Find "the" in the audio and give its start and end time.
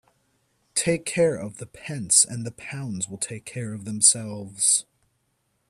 1.59-1.67, 2.43-2.49